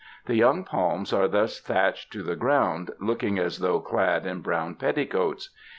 The 0.25 0.33
young 0.33 0.63
palms 0.63 1.13
are 1.13 1.27
thus 1.27 1.59
thatched 1.61 2.11
to 2.13 2.23
the 2.23 2.35
ground, 2.35 2.89
looking 2.99 3.37
as 3.37 3.59
though 3.59 3.79
clad 3.79 4.25
in 4.25 4.41
brown 4.41 4.73
petticoats. 4.73 5.51